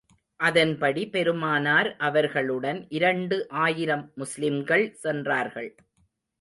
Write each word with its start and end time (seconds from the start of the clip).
அதன்படி 0.39 1.01
பெருமானார் 1.07 1.89
அவர்களுடன் 1.99 2.79
இரண்டு 2.89 3.37
ஆயிரம் 3.49 4.11
முஸ்லிம்கள் 4.15 4.85
சென்றார்கள். 4.95 5.71